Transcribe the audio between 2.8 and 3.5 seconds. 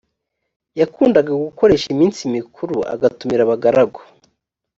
agatumira